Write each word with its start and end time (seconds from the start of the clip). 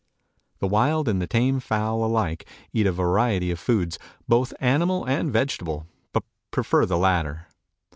The 0.57 0.67
wild 0.67 1.07
and 1.07 1.21
the 1.21 1.27
tame 1.27 1.59
fowl 1.59 2.03
alike 2.03 2.47
eat 2.73 2.87
a 2.87 2.91
variety 2.91 3.51
of 3.51 3.59
foods, 3.59 3.99
both 4.27 4.51
animal 4.59 5.05
and 5.05 5.31
vegetable, 5.31 5.85
but 6.11 6.23
prefer 6.49 6.87
the 6.87 6.97
latter. 6.97 7.45